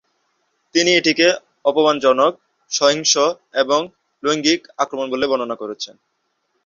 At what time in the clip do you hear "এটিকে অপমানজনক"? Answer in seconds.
0.95-2.33